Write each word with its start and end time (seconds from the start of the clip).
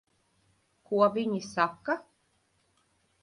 Ko 0.91 1.09
viņi 1.17 1.41
saka? 1.49 1.97